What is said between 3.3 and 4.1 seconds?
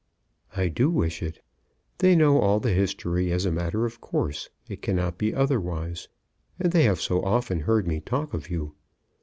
as a matter of